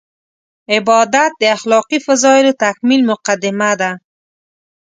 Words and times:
عبادت 0.75 1.31
د 1.37 1.43
اخلاقي 1.55 1.99
فضایلو 2.05 2.51
تکمیل 2.63 3.01
مقدمه 3.11 3.71
ده. 3.81 3.91